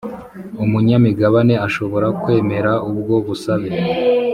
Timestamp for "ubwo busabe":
2.89-3.69